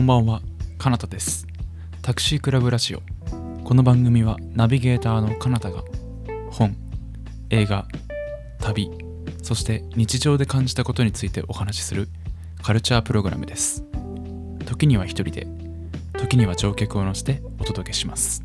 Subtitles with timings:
[0.00, 0.40] こんばんは、
[0.78, 1.46] かなたです。
[2.00, 3.02] タクシークラブラジオ。
[3.64, 5.84] この番組はナビゲーターのかなたが
[6.50, 6.74] 本、
[7.50, 7.86] 映画、
[8.60, 8.90] 旅、
[9.42, 12.08] そして日常で感じたことについてお話しする
[12.62, 13.84] カルチャープログラムです。
[14.64, 15.46] 時には一人で、
[16.18, 18.42] 時には乗客を乗せてお届けします。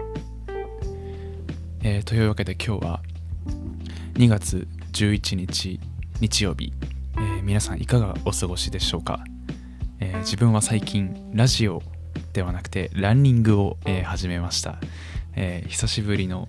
[1.83, 3.01] えーというわけで今日は
[4.15, 5.79] 2月11日
[6.19, 6.74] 日曜日、
[7.15, 9.24] えー皆さんいかがお過ごしでしょうか、
[9.99, 11.81] えー自分は最近ラジオ
[12.33, 14.79] ではなくてランニングを、えー始めました、
[15.35, 16.47] えー久しぶりの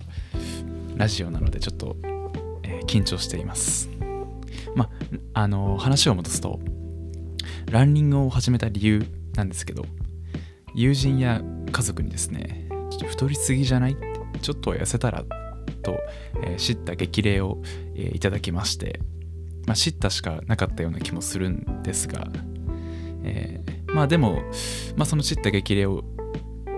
[0.95, 1.95] ラジオなのでちょっと、
[2.63, 3.89] え緊張しています。
[4.75, 4.89] ま
[5.33, 6.59] ああの話を戻すと
[7.71, 9.85] ランニングを始めた理由なんですけど
[10.73, 13.97] 友人や家族にですねちょっと太りすぎじゃない？
[14.41, 15.23] ちょっと痩せたら
[15.83, 15.97] と、
[16.43, 17.61] えー知った激励を、
[17.95, 18.99] えーいただきまして、
[19.65, 22.27] まあ、知ったしかなかったような気もするんですが、
[23.27, 24.43] えーまあでも、
[24.95, 26.03] まあ、その知った激励を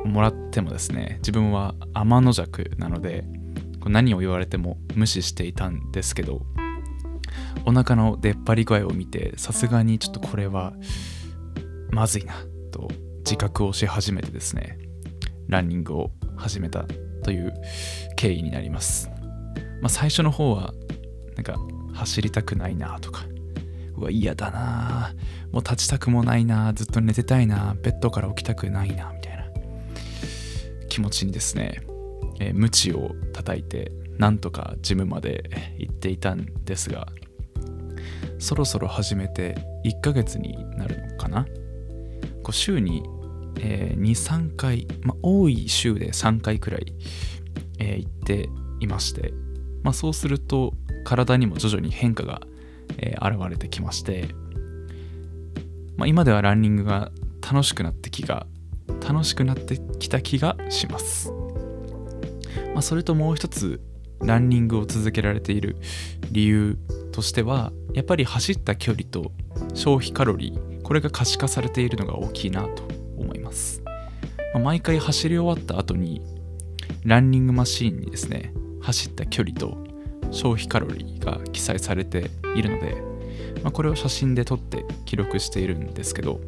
[0.06, 3.26] もらってもですね自分は天の弱なので
[3.86, 6.42] 何を言われても無視していたんですけど
[7.66, 10.74] お腹の出っ張り具合を見てさすがにちょっとこれは
[11.92, 12.36] まずいな
[12.72, 12.88] と
[13.20, 14.78] 自覚をし始めてですね
[15.48, 16.86] ランニングを始めた
[17.24, 17.54] という
[18.16, 19.10] 経緯になります、
[19.82, 20.74] まあ、最初の方は
[21.36, 21.58] なんか
[21.94, 23.26] 走りたくないなとか
[24.00, 25.14] うわ嫌だな。
[25.52, 26.74] もう立ちたくもないな。
[26.74, 27.76] ずっと寝てたいな。
[27.82, 29.12] ベッドから起きたくないな。
[29.14, 29.46] みたいな。
[30.90, 31.82] 気持ちにですね、
[32.40, 37.08] えー、ムチを叩いてなんとかジムまで行っていたんですが
[38.40, 41.46] そろそろ始めて1ヶ月になるのかな。
[42.42, 43.04] こう週に、
[43.60, 46.94] えー23回、まあ、多い週で3回くらい、
[47.80, 49.34] えー行っていまして、
[49.84, 52.42] まあ、そうすると体にも徐々に変化が、
[52.98, 54.30] えー現れてきまして、
[55.98, 58.48] まあ、今ではランニングが楽しくなってきが
[59.08, 61.32] 楽しくなってきた気がします、
[62.74, 63.82] まあ、それともう一つ
[64.22, 65.78] ランニングを続けられている
[66.32, 66.78] 理由
[67.12, 69.32] としてはやっぱり走った距離と
[69.74, 72.84] 消費カロリーこれが可視化されているのが大きいなと
[73.18, 73.82] 思います、
[74.54, 76.22] まあ毎回走り終わった後に
[77.04, 79.78] ランニングマシーンにですね走った距離と
[80.32, 83.02] 消費カロリーが記載されているので、
[83.64, 86.40] まあ、これを写真で撮って記録しているんですけど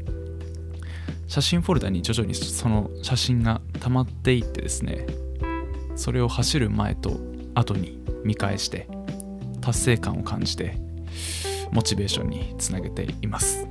[1.27, 5.07] 写真フォルダに徐々にその写真が溜まっていってですね
[5.95, 7.19] それを走る前と
[7.55, 8.87] 後に見返して
[9.61, 10.77] 達成感を感じて
[11.71, 13.67] モチベーションにつなげています。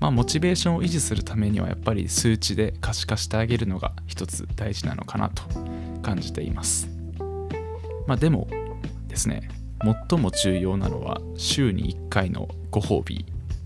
[0.00, 5.42] まあモチベーションを維持するためにはやっぱり数値で可視化してあげるのが一つ大事なのかなと
[6.00, 6.88] 感じています。
[8.06, 8.48] まあでも
[9.08, 9.48] ですね
[9.82, 13.24] 最も重要なのは週に1回のご褒美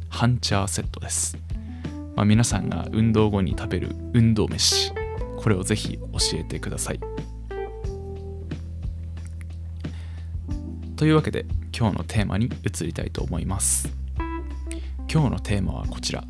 [0.08, 1.36] ハンチャーセットです、
[2.14, 4.92] まあ、皆さんが運動後に食べる運動飯
[5.36, 7.00] これをぜひ教えてください。
[10.96, 11.44] というわけで
[11.76, 13.90] 今日のテーマに移りたいと思います。
[15.12, 16.24] 今日のテーマはこちら。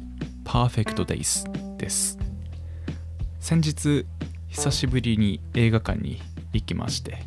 [0.45, 2.19] Perfect Days です。
[3.39, 4.07] 先日
[4.49, 6.21] 久しぶりに映画館に
[6.53, 7.19] 行きまして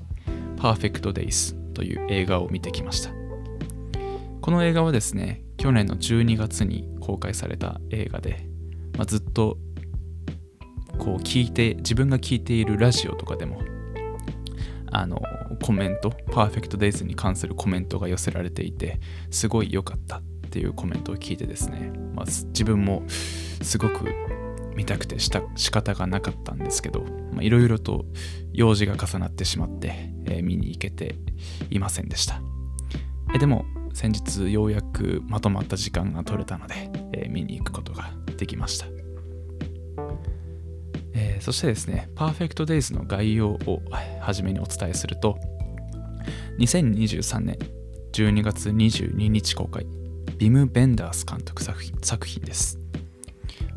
[0.58, 3.12] Perfect Days という映画を見てきました。
[4.42, 8.48] この映画はですね去年の12月に公開された映画で、
[8.98, 9.60] まあ、ずっと
[10.98, 13.62] こう聞いて自分が聞いているラジオとかでも
[14.92, 15.22] あの
[15.62, 19.00] コメント Perfect Days に関するコメントが寄せられていて
[19.30, 23.04] すごい良かったっていうコメントを聞いてですね、まあ、自分も
[23.62, 24.06] すごく
[24.78, 27.04] 見たくてした仕方がなかったんですけど
[27.42, 28.06] いろいろと
[28.54, 31.16] 用事が重なってしまって、えー見に行けて
[31.72, 32.42] いませんでした。
[33.34, 38.86] えでも先日ようやくまとまった時間が取れたので、えー見に行くことができました、
[41.14, 43.82] えーそしてですね Perfect Days の概要を
[44.22, 45.40] 初めにお伝えすると
[46.60, 47.58] 2023年
[48.14, 49.88] 12月22日公開
[50.38, 52.87] ビム・ベンダース監督作品です。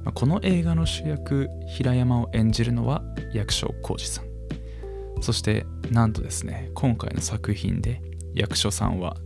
[0.05, 3.03] まこの映画の主役平山を演じるのは
[3.33, 4.25] 役所広司さん。
[5.21, 8.01] そしてなんとですね今回の作品で
[8.35, 9.17] 役所さんは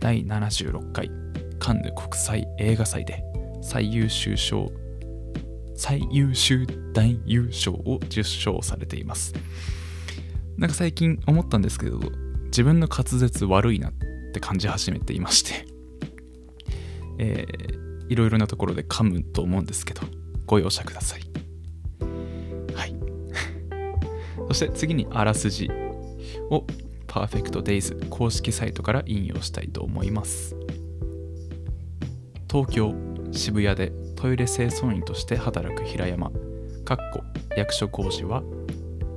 [0.00, 1.10] 第76回
[1.58, 3.22] カンヌ国際映画祭で
[3.62, 4.72] 最優秀賞
[5.76, 9.32] 最優秀男優賞を受賞されています。
[10.56, 12.00] なんか最近思ったんですけど
[12.46, 13.92] 自分の滑舌悪いなっ
[14.32, 15.66] て感じ始めていまして。
[17.20, 17.77] えー
[18.08, 20.02] いろいろなところで噛むと思うんですけど
[20.46, 21.22] ご容赦ください。
[22.74, 22.94] はい。
[24.48, 25.70] そして次にあらすじ
[26.50, 26.64] を
[27.06, 30.56] Perfect Days 公式サイトから引用したいと思います。
[32.50, 32.94] 東京
[33.30, 36.30] 渋谷でトイレ清掃員として働く平山
[36.84, 37.22] かっこ
[37.56, 38.42] 役所工事は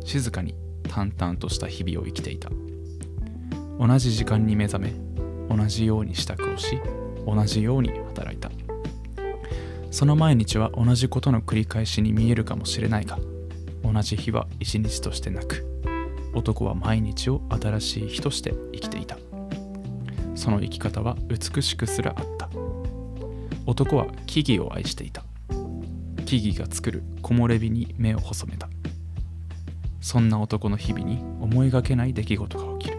[0.04, 0.54] 静かに
[0.90, 2.50] 淡々とした日々を生きていた。
[3.80, 4.94] 同じ時間に目覚め
[5.50, 6.80] 同じように支度をし
[7.26, 8.38] 同じように働い
[9.92, 13.20] その毎日は同じことの繰り返しに見えるかもしれないが
[13.84, 15.72] 同じ日は一日としてなく
[16.34, 19.18] 男は毎日を新しい日として生きていた。
[20.36, 22.50] その生き方は美しくすらあった。
[23.66, 25.24] 男は木々を愛していた。
[26.26, 28.70] 木々が作る木漏れ日に目を細めた。
[30.00, 32.98] そんな男の日々に思いがけない出来事が起きる。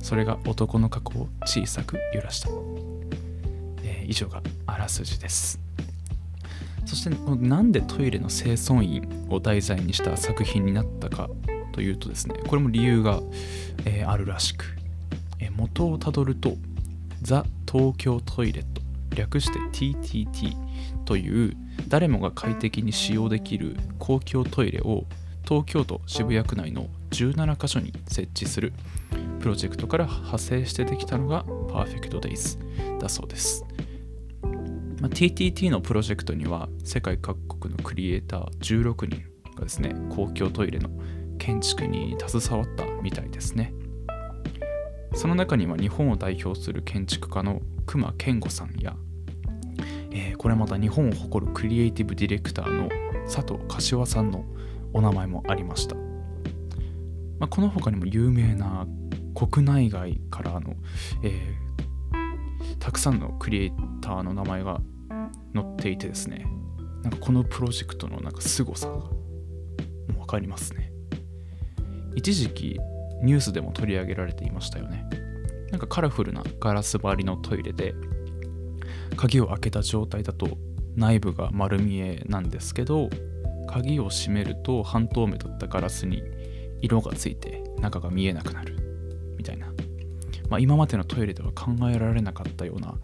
[0.00, 2.48] それが男の過去を小さく揺らした、
[3.82, 5.67] えー、以上があらすじです。
[6.88, 11.28] そしてなんでトイレの清掃員を題材にした作品になったか
[11.72, 13.20] というとですねこれも理由が、
[13.84, 14.64] えー、あるらしく、
[15.38, 16.54] えー、元をたどると
[17.20, 18.80] ザ・東京トイレット
[19.14, 20.56] 略して TTT
[21.04, 21.56] という
[21.88, 25.04] 誰もが快適に使用できる公共トイレを
[25.46, 28.72] 東京都渋谷区内の17カ所に設置する
[29.40, 33.66] プロジェクトから派生してできたのが Perfect Days だそうです。
[35.00, 39.22] まあ、TTT のプロジェクトには世界各国のクリエイター16人
[39.54, 40.90] がですね公共トイレの
[41.38, 43.72] 建築に携わったみたいですね。
[45.14, 48.94] その中には日本を代表する建築家の隈研吾さんや、
[50.10, 52.88] えー、これまた日本を誇るクリエイティブディレクターの
[53.24, 54.44] 佐藤柏さんの
[54.92, 55.96] お名前もありました、
[57.38, 58.86] まあ、この他にも有名な
[59.34, 60.74] 国内外からの、
[61.22, 61.84] えー、
[62.78, 64.80] たくさんのクリエイターの名前が
[65.54, 66.46] 載っていてですね
[67.02, 68.94] なんかこのプロジェクトのなんか凄さが
[70.14, 70.92] 分かりますね。
[72.14, 72.80] 一時期
[73.22, 75.08] ニュースでも取り上げられていましたよね。
[75.70, 77.94] なんかカラフルなガラス張りのトイレで
[79.16, 80.58] 鍵を開けた状態だと
[80.96, 83.08] 内部が丸見えなんですけど
[83.68, 86.22] 鍵を閉めると半透明だったガラスに
[86.80, 88.76] 色がついて中が見えなくなる
[89.36, 89.72] みたいな、
[90.48, 92.94] まあ、今までのトイレでは考えられなかったような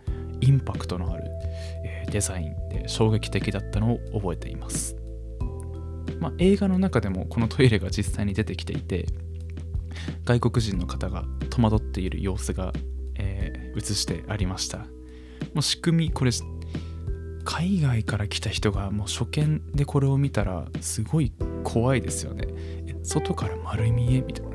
[0.41, 1.25] インパクトのある、
[1.85, 4.97] え、デザインで衝撃的だったのを覚えています、
[6.21, 9.07] まあ、映画の中でもこのトイレが実際に出てきていて
[10.25, 12.73] 外国人の方が戸惑っている様子が、
[13.17, 14.79] えー、映してありました。
[14.79, 16.31] もう仕組みこれ
[17.45, 21.33] 海外から来た人がもう初見でこれを見たらすごい
[21.63, 22.49] 怖いですよね。
[23.03, 24.55] 外から丸見えみたいな。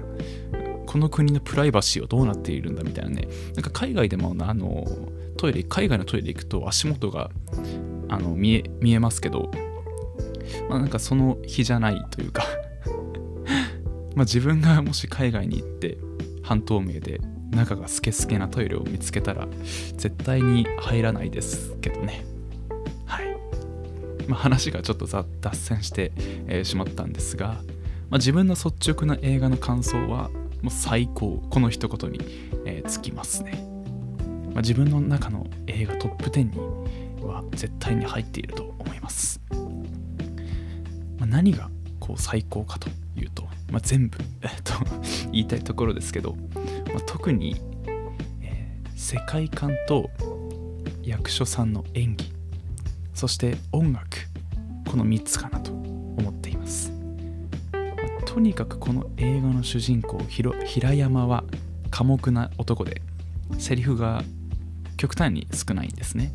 [0.89, 3.27] この国のプライバシーはどうなっているんだみたいなね。
[3.53, 4.87] なんか海外でもあの
[5.37, 7.29] トイレ海外のトイレ行くと足元が
[8.07, 9.51] あの見え見えますけど、
[10.67, 12.43] まあ、なんかその日じゃないというか。
[14.17, 15.99] まあ自分がもし海外に行って
[16.41, 17.21] 半透明で
[17.51, 19.47] 中がスケスケなトイレを見つけたら
[19.95, 22.25] 絶対に入らないですけどね。
[24.27, 26.11] まあ、話がちょっと脱線して、
[26.47, 27.61] えー、しまったんですが、
[28.09, 30.29] まあ、自分の率直な映画の感想は
[30.61, 31.41] もう最高。
[31.49, 32.19] この一言に、
[32.65, 33.63] えー、つきますね、
[34.53, 39.41] まあ、自分の中の映画トップ10には絶対に入っていると思います、
[41.17, 41.69] まあ、何が
[41.99, 44.73] こう最高かというと、まあ、全部、えー、と
[45.31, 46.35] 言いたいところですけど、
[46.93, 47.55] まあ、特に、
[48.41, 50.09] えー、世界観と
[51.03, 52.31] 役所さんの演技
[53.13, 54.05] そして音楽
[54.89, 56.91] この3つかなと思っています、
[58.29, 61.43] とにかくこの映画の主人公平山は
[61.89, 63.01] 寡黙な男で
[63.57, 64.21] セリフが
[64.97, 66.31] 極端に少ないんですね。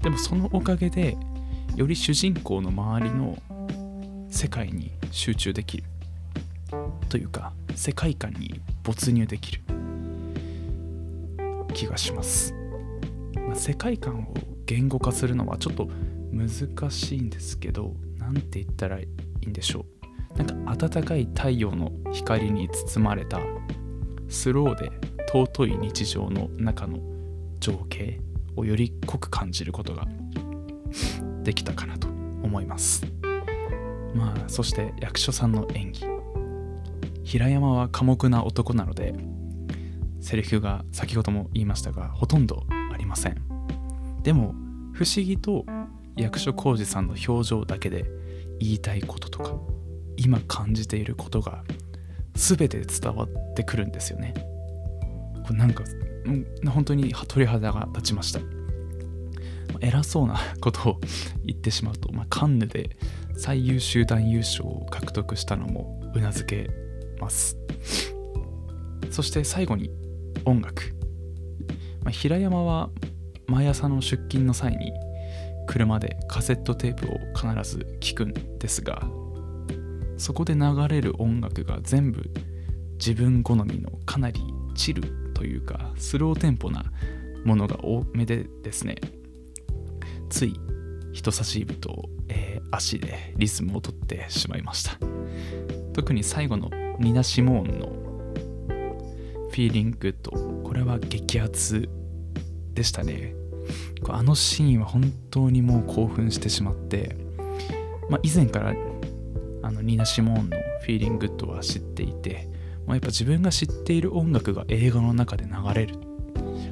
[0.00, 1.18] でもそのおかげで
[1.76, 3.36] より主人公の周りの
[4.30, 5.84] 世界に集中できる。
[7.10, 9.60] というか世界観に没入できる。
[11.74, 12.54] 気がします、
[13.34, 15.90] まあ、世界観を言語化するのはちょっと
[16.32, 19.08] 難しいんですけど何て言ったらい
[19.42, 19.91] いんでしょう。
[20.36, 23.40] なんか暖かい太陽の光に包まれた
[24.28, 24.90] スローで
[25.32, 26.98] 尊い日常の中の
[27.60, 28.20] 情景
[28.56, 30.06] をより濃く感じることが
[31.42, 32.08] できたかなと
[32.42, 33.04] 思います。
[34.14, 36.06] まあそして役所さんの演技。
[37.24, 39.14] 平山は寡黙な男なので
[40.20, 43.36] セリフが先ほども言いましたがほとんどありません。
[44.22, 44.54] でも
[44.92, 45.64] 不思議と
[46.16, 48.04] 役所広司さんの表情だけで
[48.60, 49.54] 言いたいこととか
[50.16, 51.64] 今感じていることが
[52.34, 54.34] 全て伝わってくるんですよね。
[55.46, 55.84] これなんか
[56.70, 58.40] 本当に鳥肌が立ちました。
[59.80, 61.00] 偉そうなことを
[61.44, 62.96] 言ってしまうと、まあ、カンヌで
[63.36, 66.70] 最優秀男優賞を獲得したのもうなずけ
[67.18, 67.56] ます。
[69.10, 69.90] そして最後に
[70.44, 70.94] 音楽、
[72.02, 72.90] まあ、平山は
[73.46, 74.92] 毎朝の出勤の際に
[75.66, 79.02] 車でカセットテープを必ず聴くんですが
[80.22, 82.30] そこで流れる音楽が全部
[82.92, 84.40] 自分好みのかなり
[84.76, 85.02] チル
[85.34, 86.84] というかスローテンポな
[87.44, 88.94] ものが多めでですね。
[90.30, 90.54] つい
[91.12, 94.92] 人差し指と、えー、足でリズムをとってしまいました。
[95.92, 97.88] 特に最後のニナ・シモーンの
[99.50, 100.30] 「Feeling Good」
[100.62, 101.88] これは激アツ
[102.74, 103.34] でしたね。
[104.08, 107.16] あのシーンは本当にもう興奮してしまって、
[108.08, 108.72] まあ、以前から
[109.62, 112.48] あのニナ・シモーンの「Feeling Good」は知っていて、
[112.86, 115.94] まあ、やっぱ自分が知っている音楽が映画の中で流れる。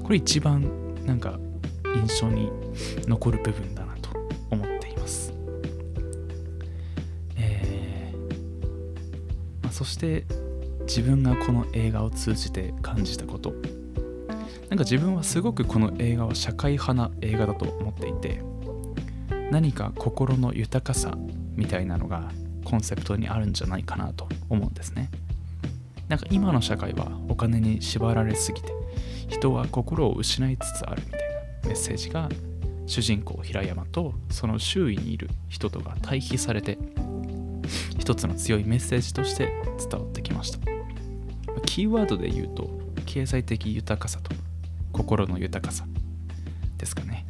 [0.03, 0.69] これ一番
[1.07, 1.39] なんか
[1.95, 2.51] 印象に
[3.07, 4.11] 残る部分だなと
[4.51, 5.33] 思っています、
[7.37, 8.19] えー
[9.63, 10.25] まあ、そして
[10.83, 13.55] 自分がこの映画を通じて感じたこと。
[14.69, 18.41] なんか自分はすごくこの映画は社会派な映画だと思っていて
[19.51, 21.19] 何か心の豊かさ
[21.57, 22.31] みたいなのが
[22.65, 25.11] コンセプトにあるんじゃないかなと思うんですね。
[26.09, 28.73] なんか今の社会はお金に縛られすぎて
[29.29, 32.29] 人は心を失いつつあるみたいなメッセージが
[32.87, 36.79] 主人公平山とその周囲にいる人とが対比されて
[37.99, 40.59] 一つの強いメッセージとして伝わってきました。
[41.67, 42.69] キーワードで言うと
[43.07, 44.35] 経済的豊かさと
[44.93, 45.87] 心の豊かさ
[46.77, 47.27] ですかね、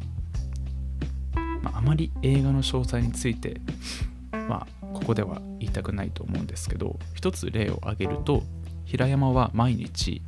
[1.61, 3.61] まあ、あまり映画の詳細について
[4.31, 8.43] まあここでは言いたくないと思うんですけど一つ例を挙げると
[8.85, 10.21] 平山は毎日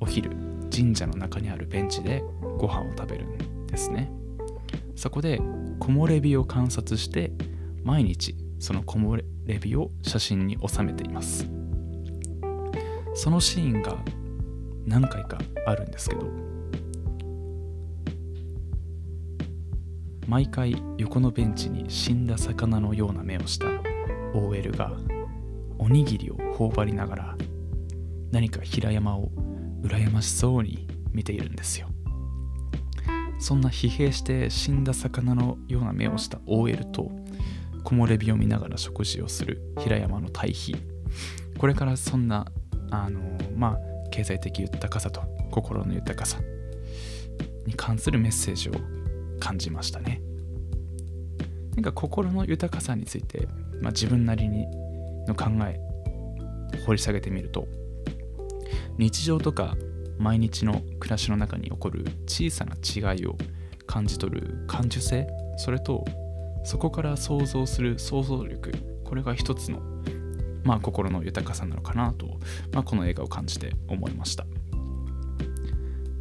[0.00, 0.30] お昼
[0.74, 2.22] 神社の中にあるベンチで
[2.58, 4.10] ご飯を食べるんですね。
[4.94, 5.40] そこで
[5.80, 7.32] 木漏れ日を観察して
[7.82, 11.46] 毎日その木漏れ日を写真に収めています。
[13.14, 13.96] そのシーンが
[14.86, 16.26] 何回かあるんですけど
[20.26, 23.66] 毎回横のベンチに死んだ魚のような目をした
[24.36, 24.92] OL が
[25.78, 27.36] おにぎりを頬張りながら
[28.30, 29.30] 何か平山を
[29.82, 31.88] 羨ましそうに見ているんですよ。
[33.38, 37.10] そんな疲弊して死んだ魚のような目をした OL と
[37.84, 40.74] 木漏れ日を見ながら食事をする平山の対比。
[41.58, 42.46] これからそんな
[42.90, 43.20] あの
[43.54, 43.78] まあ
[44.10, 46.40] 経済的豊かさと心の豊かさ
[47.66, 48.72] に関するメッセージを
[49.40, 50.20] 感じましたね。
[51.74, 53.46] なんか心の豊かさについて、
[53.80, 54.66] まあ、自分なりに
[55.26, 55.80] の考え
[56.86, 57.66] 掘り下げてみると
[58.98, 59.76] 日常とか
[60.18, 63.36] 毎日の暮らしの中に起こる小さな違いを
[63.86, 65.26] 感じ取る感受性
[65.58, 66.04] それと
[66.64, 68.72] そこから想像する想像力
[69.04, 69.80] これが一つの
[70.64, 72.26] まあ心の豊かさなのかなと、
[72.72, 74.44] まあ、この映画を感じて思いました。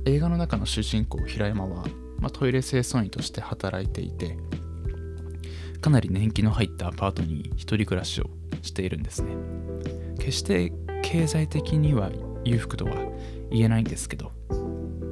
[0.06, 1.84] 映画の中の主人公平山は
[2.20, 4.38] まあ、トイレ清掃員として働いていて
[5.86, 8.32] かなり年季の入ったアパートに一人暮らしを
[8.64, 9.36] しているんですね。
[10.18, 10.74] 決して
[11.04, 12.10] 経済的には
[12.44, 12.96] 裕福とは
[13.52, 14.32] 言えないんですけど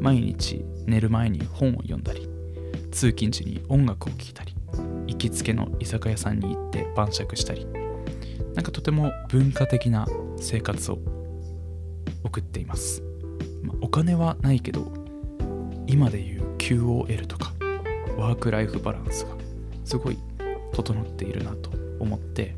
[0.01, 2.27] 毎日寝る前に本を読んだり
[2.91, 4.55] 通勤時に音楽を聴いたり
[5.05, 7.67] 行きつけの居酒屋さんに行って晩酌したり
[8.55, 10.97] なんかとても文化的な生活を
[12.23, 13.03] 送っています、
[13.61, 14.91] まあ、お金はないけど
[15.85, 17.53] 今で言う QOL とか
[18.17, 19.35] ワークライフバランスが
[19.85, 20.17] すごい
[20.73, 22.55] 整っているなと思って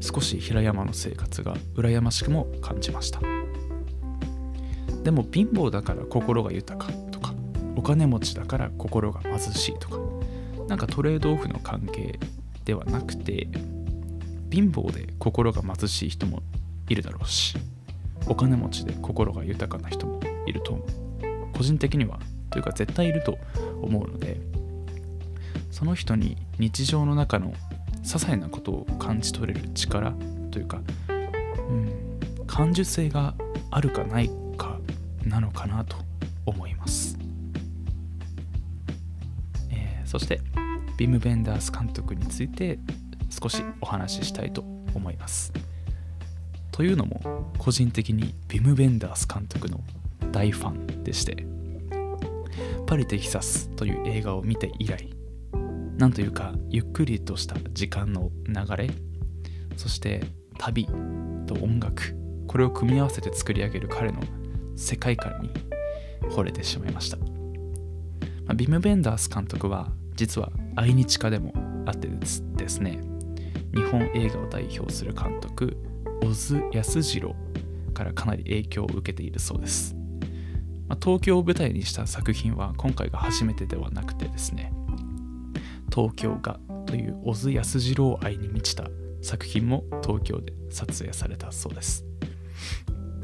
[0.00, 3.20] 少し平山の生活が羨ましくも感じました。
[5.02, 7.32] でも貧乏だから心が豊かとか
[7.76, 9.98] お金持ちだから心が貧しいとか
[10.66, 12.18] なんかトレードオフの関係
[12.64, 13.48] ではなくて
[14.50, 16.42] 貧乏で心が貧しい人も
[16.88, 17.56] いるだろうし
[18.26, 20.78] お金持ちで心が豊かな人もいると
[21.56, 22.18] 個人的には
[22.50, 23.38] というか絶対いると
[23.80, 24.38] 思うので
[25.70, 27.52] その人に日常の中の
[28.02, 30.12] 些細なことを感じ取れる力
[30.50, 33.34] というか、うん、感受性が
[33.70, 34.78] あるかないか
[35.24, 35.96] なのかなと
[36.46, 37.18] 思います、
[39.70, 40.40] えー、そして
[40.96, 42.78] ビム・ベンダース監督について
[43.30, 44.62] 少しお話ししたいと
[44.94, 45.52] 思います。
[46.72, 49.80] というのも個人的にビム・ベンダース監督の
[50.30, 51.44] 大ファンでして
[52.86, 55.17] パリ・テキサスという映画を見て以来
[55.98, 58.90] なんというかゆっくりとした時間の流れ
[59.76, 60.22] そして
[60.56, 60.86] 旅
[61.46, 64.20] と音楽これを組み合わせて作り上げる彼の
[64.76, 65.50] 世界観に
[66.30, 67.24] 惚れてしまいました、ま
[68.48, 71.52] あ、ビム・ベンダース監督は実は愛日家でも
[71.86, 73.00] あってですね
[73.74, 75.76] 日本映画を代表する監督
[76.22, 77.36] 小津安二郎
[77.92, 79.94] からかなり影響を受けているそうです。
[80.88, 84.72] まあ、東京を舞台にした作品は今回が初めてではなくてですね
[85.98, 88.84] 東京画という小津安二郎愛に満ちた
[89.20, 92.04] 作品も東京で撮影されたそうです。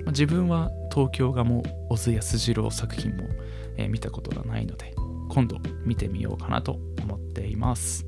[0.08, 3.28] 自分は東京画も小津安二郎作品も、
[3.76, 4.92] え見たことがないので
[5.28, 8.04] 今度見てみようかなと思っています。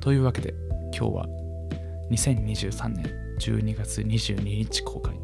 [0.00, 0.54] というわけで
[0.96, 1.26] 今日は
[2.12, 5.18] 2023年12月22日公開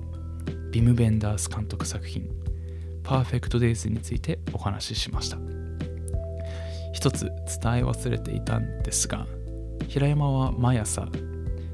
[0.73, 2.28] ビム・ベンダース監督作品
[3.04, 5.59] 「パーフェクト・デイズ」についてお話ししました
[7.00, 7.35] 一つ伝え
[7.83, 9.26] 忘れていたんですが
[9.88, 11.09] 平山は毎朝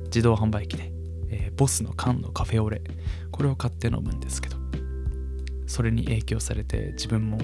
[0.04, 0.92] 自動販売機で、
[1.30, 2.80] えーボスの缶のカフェオレ
[3.32, 4.56] これを買って飲むんですけど
[5.66, 7.38] それに影響されて自分も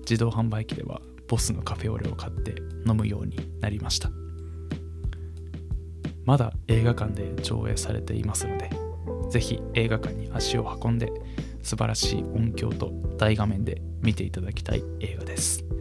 [0.00, 4.10] 自動販売機ではボスのカフェオレを買って飲むようになりました。
[6.26, 8.70] まだ映画館で上映されていますので
[9.30, 11.10] ぜひ映画館に足を運んで
[11.62, 15.73] 素晴らしい音響と大画面で見ていただきたい映画です。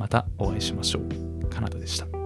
[0.00, 1.48] またお会いしましょう。
[1.50, 2.19] カナダでした。